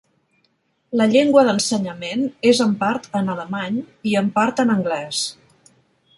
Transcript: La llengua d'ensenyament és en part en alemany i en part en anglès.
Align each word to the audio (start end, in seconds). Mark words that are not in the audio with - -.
La 1.01 1.05
llengua 1.11 1.43
d'ensenyament 1.47 2.23
és 2.53 2.63
en 2.67 2.73
part 2.81 3.07
en 3.21 3.31
alemany 3.35 3.79
i 4.13 4.19
en 4.25 4.33
part 4.41 4.65
en 4.67 4.75
anglès. 4.79 5.23